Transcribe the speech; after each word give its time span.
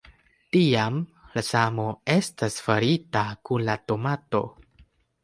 Tiam, 0.55 0.95
la 1.35 1.43
samo 1.49 1.85
estas 2.13 2.57
farita 2.69 3.23
kun 3.51 3.67
la 3.69 3.77
tomato. 3.93 4.43